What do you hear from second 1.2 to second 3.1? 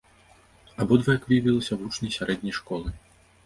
выявілася, вучні сярэдняй школы.